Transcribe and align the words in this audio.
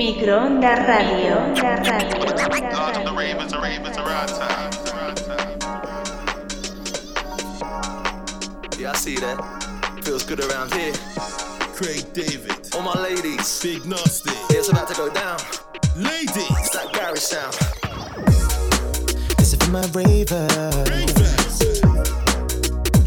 Microondas 0.00 0.86
Radio. 0.86 1.52
Radio. 1.54 1.60
La 1.62 1.76
radio. 1.76 2.40
I 8.90 8.94
see 8.94 9.14
that. 9.18 9.38
Feels 10.02 10.24
good 10.24 10.40
around 10.40 10.74
here. 10.74 10.92
Craig 11.76 12.12
David. 12.12 12.74
All 12.74 12.82
my 12.82 13.00
ladies. 13.00 13.62
Big 13.62 13.86
Nasty. 13.86 14.30
Yeah, 14.50 14.58
it's 14.58 14.68
about 14.68 14.88
to 14.88 14.94
go 14.94 15.08
down. 15.08 15.38
Ladies. 15.96 16.34
It's 16.34 16.70
that 16.70 16.92
Gary 16.92 17.18
sound. 17.18 17.54
This 19.38 19.52
is 19.52 19.62
for 19.62 19.70
my 19.70 19.86
raver. 19.94 20.48
Ravers. 20.90 21.58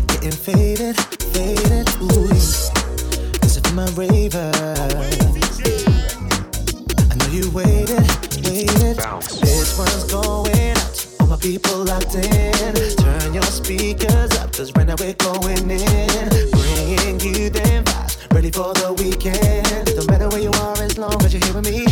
Getting 0.08 0.32
faded, 0.32 0.96
faded. 1.36 1.90
Ooh. 2.02 2.28
This 2.30 2.72
is 3.44 3.58
for 3.60 3.74
my 3.74 3.90
raver. 3.92 4.52
I 7.12 7.16
know 7.18 7.28
you 7.28 7.52
waited, 7.52 8.08
waited. 8.48 8.96
This 9.42 9.78
one's 9.78 10.06
going 10.06 10.16
out. 10.16 10.24
All 10.24 10.46
my 10.46 10.63
people 11.44 11.84
locked 11.84 12.16
in. 12.16 12.74
Turn 12.96 13.34
your 13.34 13.44
speakers 13.44 14.32
up, 14.40 14.54
cause 14.54 14.72
right 14.76 14.88
now 14.88 14.96
we're 14.98 15.14
going 15.14 15.70
in. 15.70 16.30
Bringing 16.56 17.20
you 17.20 17.50
them 17.50 17.84
vibes, 17.84 18.16
ready 18.34 18.50
for 18.50 18.74
the 18.74 18.96
weekend. 18.98 19.88
Don't 19.88 20.10
matter 20.10 20.30
where 20.30 20.40
you 20.40 20.52
are, 20.64 20.82
as 20.82 20.98
long 20.98 21.22
as 21.22 21.34
you're 21.34 21.44
here 21.44 21.54
with 21.54 21.66
me. 21.66 21.86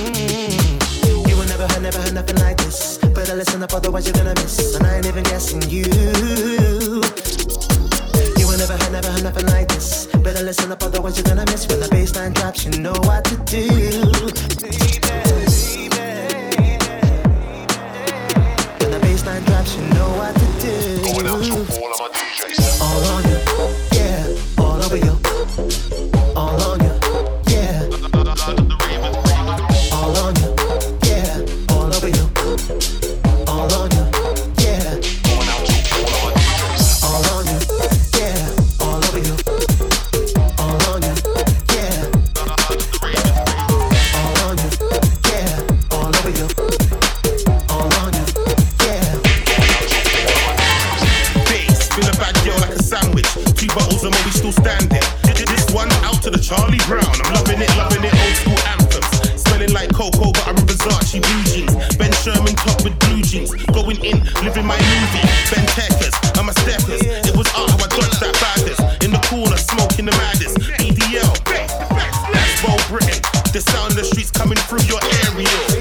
Mm. 0.00 1.28
You 1.28 1.36
will 1.36 1.46
never 1.46 1.66
heard, 1.68 1.82
never 1.82 2.00
heard 2.00 2.14
nothing 2.14 2.36
like 2.36 2.56
this. 2.56 2.96
Better 2.96 3.34
listen 3.36 3.62
up, 3.62 3.74
otherwise 3.74 4.06
you're 4.06 4.14
gonna 4.14 4.34
miss. 4.36 4.74
And 4.74 4.86
I 4.86 4.96
ain't 4.96 5.06
even 5.06 5.24
guessing 5.24 5.60
you. 5.68 5.84
You 8.40 8.46
will 8.48 8.56
never 8.56 8.72
heard, 8.72 8.92
never 8.92 9.12
heard 9.12 9.22
nothing 9.22 9.46
like 9.48 9.68
this. 9.68 10.06
Better 10.06 10.42
listen 10.42 10.72
up, 10.72 10.82
otherwise 10.82 11.18
you're 11.18 11.28
gonna 11.28 11.44
miss. 11.52 11.68
When 11.68 11.78
the 11.78 11.88
baseline 11.88 12.32
drops, 12.32 12.64
you 12.64 12.70
know 12.80 12.96
what 13.04 13.24
to 13.26 13.36
do. 13.44 14.03
Coming 75.10 75.73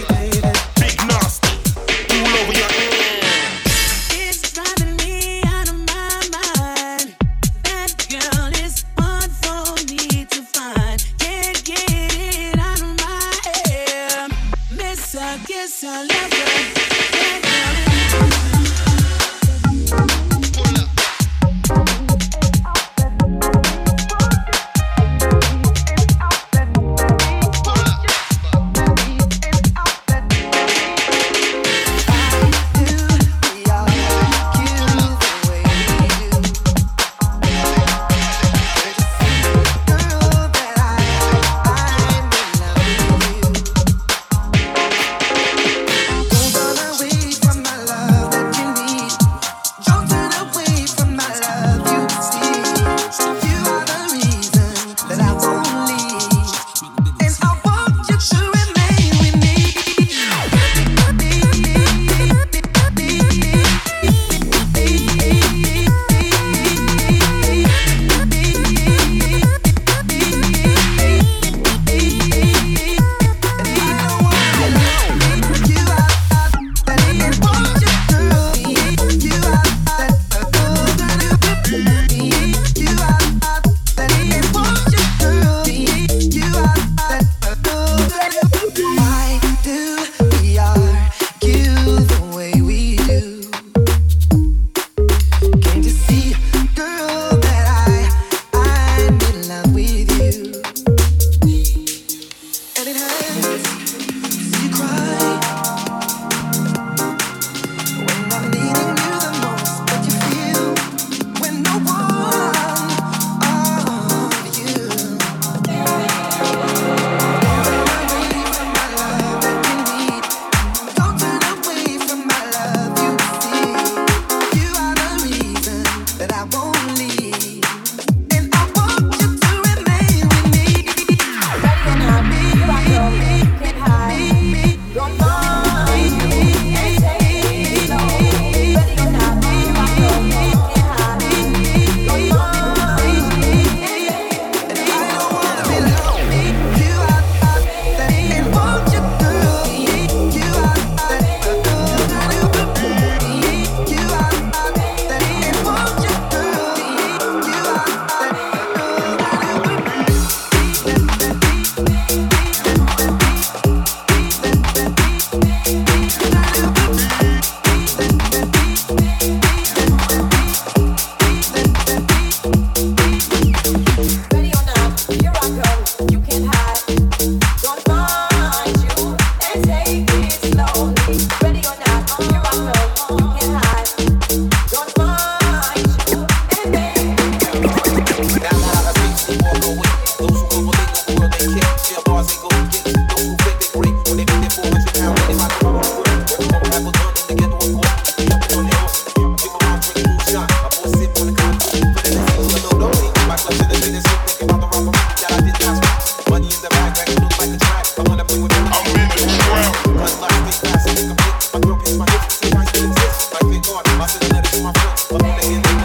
playing. 215.40 215.83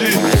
microondasmagazine.com 0.00 0.37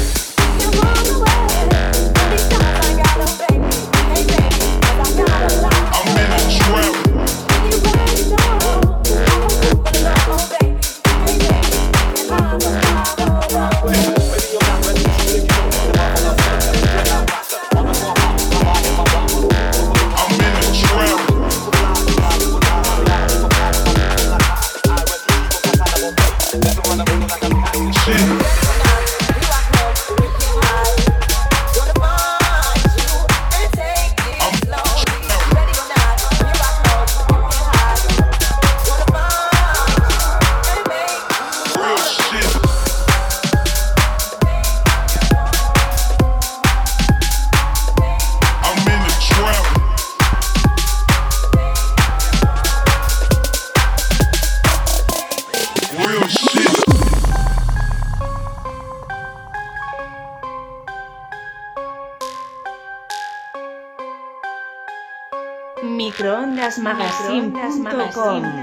Real 68.18 68.57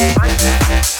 Bye. 0.00 0.99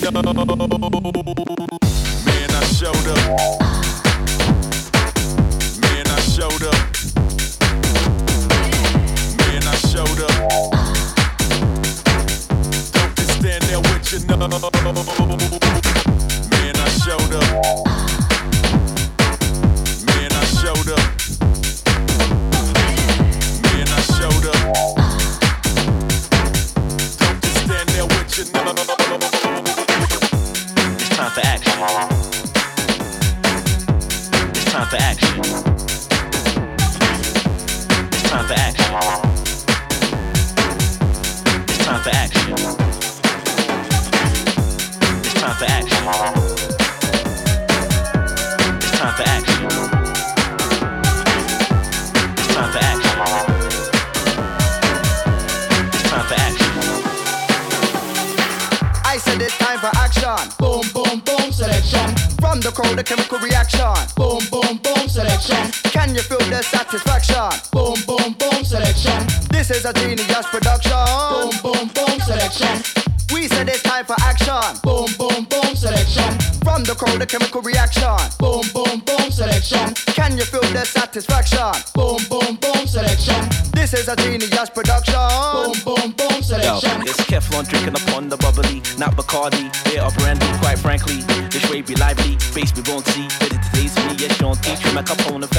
to 0.00 0.10
know. 0.10 1.21
This 69.62 69.78
is 69.78 69.84
a 69.84 69.92
genius 69.92 70.44
production. 70.50 71.06
Boom, 71.30 71.54
boom, 71.62 71.88
boom, 71.94 72.18
selection. 72.18 72.82
We 73.32 73.46
said 73.46 73.68
it's 73.68 73.80
time 73.84 74.04
for 74.04 74.16
action. 74.18 74.58
Boom, 74.82 75.06
boom, 75.16 75.44
boom, 75.44 75.76
selection. 75.76 76.34
From 76.66 76.82
the 76.82 76.96
crowd, 76.98 77.22
a 77.22 77.26
chemical 77.26 77.62
reaction. 77.62 78.10
Boom, 78.40 78.66
boom, 78.74 78.98
boom, 79.06 79.30
selection. 79.30 79.94
Can 80.18 80.36
you 80.36 80.42
feel 80.42 80.66
the 80.74 80.84
satisfaction? 80.84 81.70
Boom, 81.94 82.18
boom, 82.28 82.56
boom, 82.56 82.88
selection. 82.88 83.38
This 83.70 83.94
is 83.94 84.08
a 84.08 84.16
genius 84.16 84.68
production. 84.70 85.30
Boom, 85.54 85.78
boom, 85.86 86.10
boom, 86.10 86.42
selection. 86.42 86.98
Yo, 86.98 87.06
it's 87.06 87.22
Keflon 87.30 87.62
drinking 87.68 87.94
upon 87.94 88.30
the 88.30 88.38
bubbly, 88.38 88.82
not 88.98 89.14
Bacardi, 89.14 89.70
beer 89.84 90.02
or 90.02 90.10
brandy. 90.18 90.50
Quite 90.58 90.80
frankly, 90.80 91.22
this 91.54 91.70
way 91.70 91.82
be 91.82 91.94
lively, 91.94 92.34
face 92.50 92.74
we 92.74 92.82
won't 92.90 93.06
see. 93.06 93.28
But 93.38 93.54
today's 93.70 93.94
me, 93.94 94.26
yes, 94.26 94.34
Sean 94.42 94.58
my 94.92 95.02
cup 95.02 95.18
on 95.30 95.40
Capone 95.40 95.51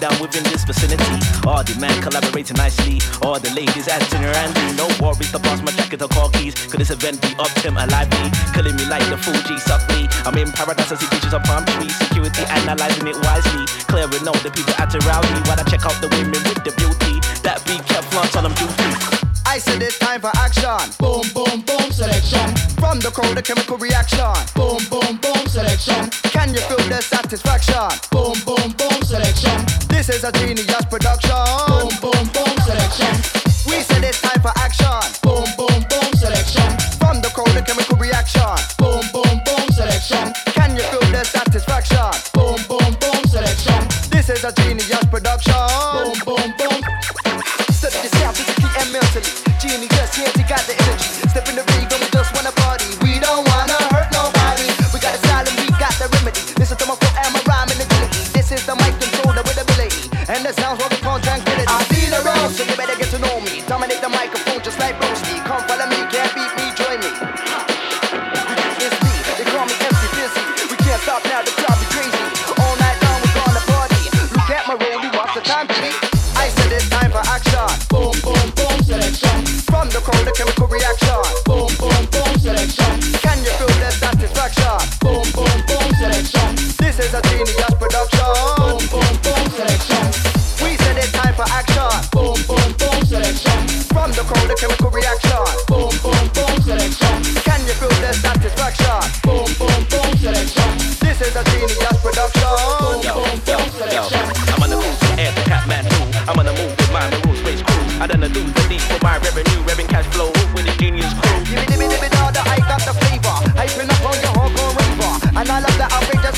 down 0.00 0.16
within 0.18 0.42
this 0.48 0.64
vicinity. 0.64 1.20
All 1.44 1.62
the 1.62 1.76
men 1.78 1.92
collaborating 2.00 2.56
nicely. 2.56 2.98
All 3.20 3.38
the 3.38 3.52
ladies 3.52 3.86
acting 3.86 4.24
around 4.24 4.56
me. 4.56 4.72
No 4.74 4.88
worries, 4.98 5.30
the 5.30 5.38
boss 5.38 5.60
my 5.60 5.70
jacket 5.76 6.00
the 6.00 6.08
call 6.08 6.32
keys. 6.32 6.56
Could 6.72 6.80
this 6.80 6.90
event 6.90 7.20
be 7.20 7.28
up 7.36 7.52
Tim 7.60 7.76
lively? 7.76 8.32
Killing 8.56 8.74
me 8.80 8.88
like 8.88 9.04
the 9.12 9.20
Fuji 9.20 9.60
softly. 9.60 10.08
I'm 10.24 10.34
in 10.40 10.50
paradise, 10.50 10.90
I 10.90 10.96
see 10.96 11.06
pictures 11.12 11.36
up 11.36 11.44
palm 11.44 11.68
trees. 11.76 11.94
Security 12.00 12.42
analyzing 12.48 13.06
it 13.06 13.16
wisely. 13.20 13.68
Clearing 13.92 14.24
out 14.24 14.40
the 14.40 14.50
people 14.50 14.74
acting 14.80 15.04
rowdy. 15.04 15.36
While 15.44 15.60
I 15.60 15.64
check 15.68 15.84
out 15.84 15.94
the 16.00 16.08
women 16.16 16.40
with 16.48 16.64
the 16.64 16.72
beauty. 16.80 17.20
That 17.44 17.60
be 17.68 17.76
Keflon 17.84 18.24
on 18.40 18.48
them 18.48 18.54
duty. 18.56 19.20
I 19.44 19.58
said 19.58 19.82
it's 19.82 19.98
time 19.98 20.20
for 20.20 20.32
action. 20.40 20.80
Boom, 20.96 21.28
boom, 21.36 21.60
boom, 21.68 21.92
selection. 21.92 22.48
From 22.80 23.00
the 23.00 23.10
crowd, 23.12 23.36
a 23.36 23.42
chemical 23.42 23.76
reaction. 23.76 24.32
Boom, 24.54 24.80
boom, 24.88 25.20
boom, 25.20 25.44
selection. 25.46 26.08
Can 26.32 26.54
you 26.54 26.60
feel 26.68 26.80
the 26.88 27.02
satisfaction? 27.02 27.90
Boom, 28.10 28.36
boom 28.46 28.59
is 30.20 30.24
a 30.24 30.32
genius 30.32 30.84
production. 30.90 31.44
Boom, 31.68 31.88
boom, 32.00 32.24
boom, 32.34 32.56
selection. 32.64 33.14
We 33.66 33.80
said 33.80 34.04
it's 34.04 34.20
time 34.20 34.40
for 34.42 34.52
action. 34.56 35.00
Boom, 35.22 35.44
boom, 35.56 35.80
boom, 35.88 36.12
selection. 36.14 36.68
From 36.98 37.20
the 37.22 37.30
cold, 37.34 37.56
a 37.56 37.62
chemical 37.62 37.96
reaction. 37.96 38.42
Boom, 38.78 39.00
boom, 39.12 39.40
boom, 39.44 39.66
selection. 39.72 40.32
Can 40.52 40.76
you 40.76 40.82
feel 40.82 41.00
the 41.12 41.24
satisfaction? 41.24 42.10
Boom, 42.34 42.58
boom, 42.68 42.92
boom, 43.00 43.24
selection. 43.26 43.80
This 44.10 44.28
is 44.28 44.44
a 44.44 44.52
genius 44.52 45.04
production. 45.10 45.54
Boom, 45.94 46.12
boom, 46.24 46.54
boom. 46.58 46.69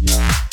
Yeah. 0.00 0.45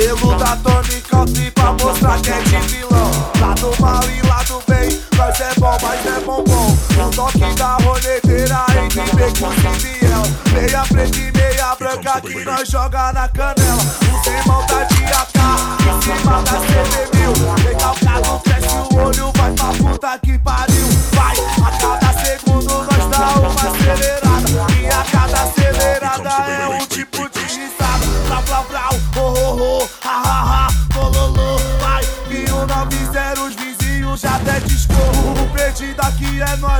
Pelo 0.00 0.34
da 0.36 0.56
Tony 0.56 0.98
Country 1.02 1.50
pra 1.50 1.72
mostrar 1.72 2.18
que 2.22 2.30
é 2.30 2.40
de 2.40 2.56
vilão. 2.68 3.10
Lado 3.38 3.70
mal 3.80 4.00
e 4.08 4.26
lado 4.26 4.62
bem, 4.66 4.98
nós 5.14 5.38
é 5.38 5.52
bom, 5.58 5.76
mas 5.82 6.06
é 6.06 6.20
bom 6.20 6.42
bom. 6.42 6.74
O 7.06 7.10
toque 7.10 7.54
da 7.54 7.76
roleteira 7.76 8.64
entre 8.82 9.02
becos 9.14 9.56
e 9.58 9.78
fiel 9.78 10.22
Meia 10.54 10.86
preta 10.86 11.18
e 11.18 11.30
meia 11.32 11.74
branca 11.74 12.18
que 12.22 12.44
nós 12.46 12.66
joga 12.66 13.12
na 13.12 13.28
canela. 13.28 13.82
O 14.10 14.22
temão 14.22 14.66
tá 14.66 14.84
de 14.84 15.04
AK, 15.04 15.36
em 15.86 16.02
cima 16.02 16.42
da 16.44 16.52
CB1000 16.52 17.19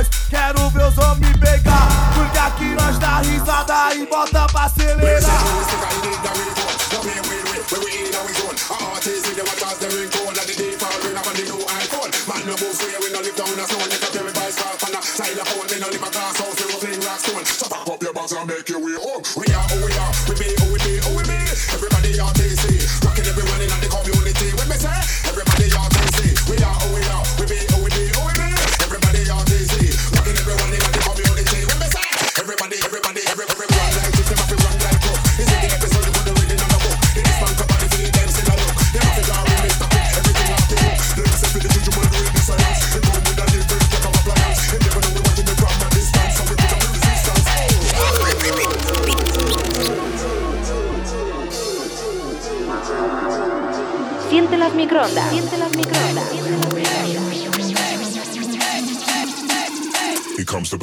nós, 0.01 0.09
quero 0.29 0.69
ver 0.69 0.85
os 0.85 0.97
homens 0.97 1.37
pegar 1.37 1.87
Porque 2.15 2.37
aqui 2.37 2.75
nós 2.75 2.97
dá 2.97 3.19
risada 3.19 3.95
e 3.95 4.05
bota 4.07 4.47
pra 4.47 4.63
acelerar 4.63 5.00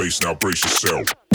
Bass, 0.08 0.22
now 0.22 0.32
brace 0.32 0.64
yourself. 0.64 1.27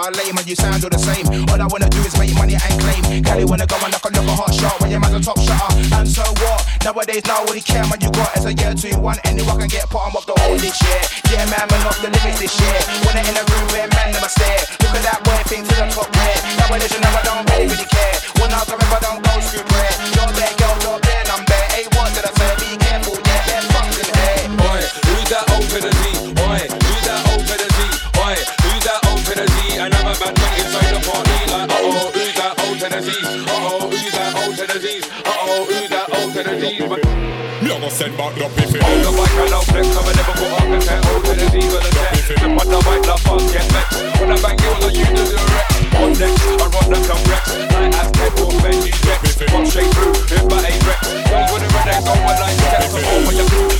Are 0.00 0.12
lame 0.16 0.36
and 0.36 0.48
you 0.48 0.56
sound 0.56 0.82
all 0.82 0.88
the 0.88 0.98
same. 0.98 1.28
All 1.52 1.60
I 1.60 1.68
wanna 1.68 1.88
do 1.92 2.00
is 2.00 2.16
make 2.16 2.32
money 2.34 2.56
and 2.56 2.74
claim. 2.80 3.22
Cali 3.22 3.44
wanna 3.44 3.66
go 3.66 3.76
and 3.84 3.92
knock 3.92 4.04
a 4.04 4.10
look 4.16 4.24
a 4.24 4.34
hot 4.34 4.52
shot 4.54 4.80
when 4.80 4.90
your 4.90 5.00
man's 5.00 5.20
a 5.20 5.20
top 5.20 5.38
shotter. 5.38 5.70
And 5.92 6.08
so 6.08 6.24
what? 6.40 6.64
Nowadays, 6.84 7.24
nobody 7.28 7.60
care 7.60 7.84
man 7.84 8.00
you 8.00 8.10
got 8.10 8.32
as 8.36 8.46
a 8.48 8.52
year 8.56 8.72
two 8.74 8.96
one. 8.98 9.18
Anyone 9.24 9.60
can 9.60 9.68
get 9.68 9.84
bottom 9.90 10.16
of 10.16 10.24
the 10.24 10.34
whole 10.40 10.56
this 10.56 10.80
year. 10.80 11.02
Yeah, 11.28 11.44
man, 11.52 11.68
man, 11.68 11.86
off 11.86 12.00
the 12.00 12.08
limits 12.08 12.40
this 12.40 12.54
year. 12.56 12.80
When 13.04 13.12
they 13.20 13.24
in 13.28 13.34
the 13.36 13.44
room 13.44 13.66
where 13.76 13.89
old 36.82 36.90
to 36.90 37.00
the 37.00 37.08
Z? 37.08 37.30
Me 37.60 37.68
a 37.68 37.80
go 37.80 37.88
send 37.88 38.16
back. 38.16 38.32
Hold 38.36 38.52
the 38.56 39.12
mic 39.12 39.32
and 39.36 39.52
I'll 39.52 39.64
flex, 39.68 39.86
I'm 39.92 40.08
a 40.08 40.12
never 40.16 40.34
go 40.40 40.46
up 40.56 40.64
and 40.64 40.82
say, 40.82 40.96
old 40.96 41.24
to 41.24 41.32
the 41.36 41.46
Z 41.50 41.56
with 41.60 41.84
a 41.84 41.90
set. 41.92 42.16
Flip 42.24 42.40
on 42.40 42.66
the 42.68 42.78
mic, 42.88 43.02
get 43.52 43.66
vexed. 43.72 44.20
When 44.20 44.32
I 44.32 44.36
bang 44.40 44.58
you, 44.60 44.72
you 44.96 45.08
do 45.12 45.24
the 45.28 45.40
wreck. 45.52 45.68
On 46.00 46.10
next, 46.16 46.40
I 46.40 46.66
run 46.72 46.88
the 46.88 46.98
complex. 47.04 47.44
Like 47.74 47.92
Aztec 48.00 48.32
or 48.40 48.52
Benji 48.64 48.92
Rex. 49.04 49.36
Pop 49.50 49.66
straight 49.66 49.90
through, 49.92 50.16
hit 50.30 50.44
by 50.48 50.60
a 50.64 50.72
Rex. 50.88 51.00
Girls 51.28 51.48
with 51.52 51.62
the 51.64 51.68
red 51.76 51.88
and 51.92 52.04
go 52.04 52.14
like. 52.16 52.56
Come 52.90 53.04
over 53.12 53.32
your 53.36 53.48
crew, 53.50 53.79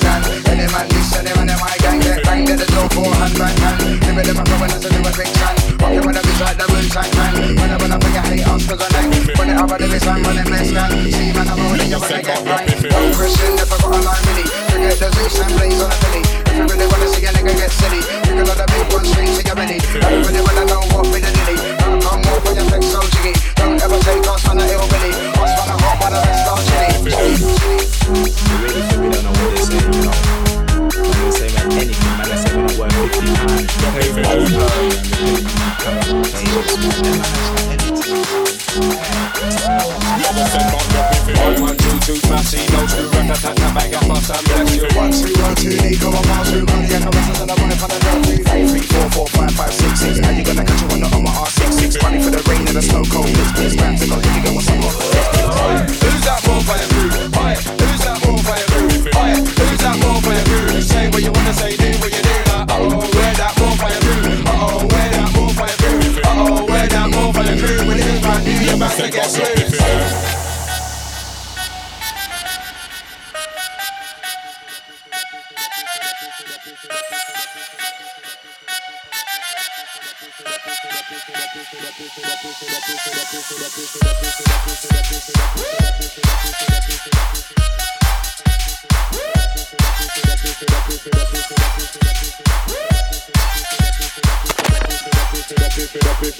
man 0.71 0.87
this, 0.89 1.11
any 1.15 1.31
man 1.35 1.49
in 1.51 1.59
my 1.59 1.75
gang. 1.83 1.99
Get 1.99 2.23
banged 2.23 2.49
at 2.49 2.59
the 2.59 2.67
door, 2.71 2.87
four 2.95 3.11
hand 3.11 3.35
bang 3.35 3.55
bang. 3.59 3.99
Give 3.99 4.17
it 4.17 4.25
them 4.25 4.39
a 4.39 4.43
when 4.57 4.71
I 4.71 4.77
say 4.79 4.89
do 4.89 4.99
a 5.03 5.11
big 5.11 5.29
sound. 5.35 5.57
Walking 5.81 6.03
with 6.07 6.19
a 6.19 6.23
bitch 6.23 6.41
like 6.41 6.57
the 6.57 6.65
moonshine 6.71 7.11
man. 7.15 7.33
When 7.59 7.69
I 7.71 7.77
wanna 7.77 7.99
bring 7.99 8.15
a 8.15 8.21
hate 8.23 8.47
on 8.47 8.59
cause 8.63 8.81
I 8.81 8.87
like. 8.95 9.37
When 9.37 9.49
it 9.51 9.57
over 9.59 9.77
the 9.77 9.87
bitch, 9.91 10.07
I'm 10.07 10.23
running 10.23 10.47
best 10.47 10.71
gang. 10.71 11.11
See 11.11 11.31
man, 11.35 11.47
I'm 11.51 11.59
you're 11.91 11.99
gonna 11.99 12.23
get 12.23 12.41
banged. 12.47 12.87
Oh, 12.95 13.11
Christian, 13.15 13.53
if 13.59 13.71
I 13.71 13.77
got 13.83 13.91
a 13.91 13.99
line 13.99 14.23
mini. 14.31 14.43
Forget 14.71 14.97
the 14.97 15.07
Zeus 15.11 15.39
and 15.43 15.53
blaze 15.59 15.81
on 15.81 15.91
a 15.91 15.97
Philly. 16.01 16.21
If 16.23 16.55
you 16.55 16.65
really 16.71 16.87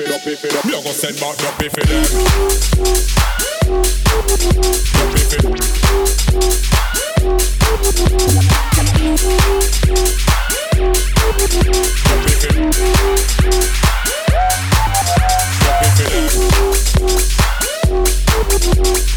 it 0.02 0.12
up, 0.12 0.26
if 0.26 0.44
it 0.44 0.56
up. 0.56 0.66
Send 0.94 1.20
back 1.20 1.44
up, 1.44 1.62
if 1.62 1.78
it 1.78 1.92
up. 1.92 2.06
Up, 4.98 5.14
up. 5.34 5.62
Up, 18.34 19.06
up. 19.06 19.11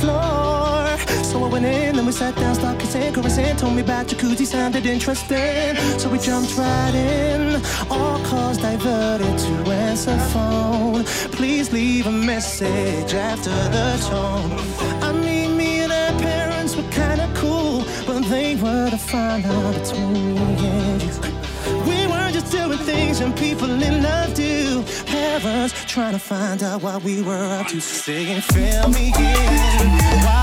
floor. 0.00 0.98
So 1.30 1.44
I 1.44 1.48
went 1.48 1.66
in 1.66 1.96
and 1.98 2.06
we 2.06 2.12
sat 2.12 2.34
down, 2.36 2.54
started 2.54 2.80
kissing, 2.80 3.12
caressing. 3.12 3.56
Told 3.56 3.74
me 3.74 3.82
about 3.82 4.06
jacuzzi, 4.06 4.46
sounded 4.46 4.84
interesting. 4.86 5.76
So 6.00 6.08
we 6.08 6.18
jumped 6.18 6.56
right 6.56 6.94
in. 6.94 7.62
All 7.90 8.18
calls 8.24 8.58
diverted 8.58 9.36
to 9.46 9.54
answer 9.70 10.18
phone. 10.32 11.04
Please 11.38 11.72
leave 11.72 12.06
a 12.06 12.12
message 12.32 13.14
after 13.14 13.54
the 13.76 13.88
tone. 14.08 14.50
I 15.08 15.12
mean, 15.12 15.56
me 15.56 15.82
and 15.84 15.92
our 15.92 16.14
parents 16.20 16.74
were 16.76 16.90
kinda 16.90 17.28
cool, 17.34 17.84
but 18.06 18.22
they 18.34 18.56
were 18.56 18.88
the 18.90 19.02
final 19.14 19.72
between 19.78 20.12
me 20.14 20.66
and 20.66 21.02
you. 21.02 21.40
We 21.88 22.06
were 22.12 22.30
just 22.32 22.50
doing 22.50 22.78
things 22.90 23.20
young 23.20 23.34
people 23.34 23.70
in 23.70 24.02
love 24.02 24.34
do 24.34 24.82
heavens, 25.20 25.72
trying 25.86 26.12
to 26.12 26.18
find 26.18 26.62
out 26.62 26.82
what 26.82 27.02
we 27.02 27.22
were 27.22 27.60
up 27.60 27.66
to. 27.68 27.80
Singing, 27.80 28.40
fill 28.40 28.88
me 28.88 29.06
in. 29.08 29.86
Why 30.24 30.39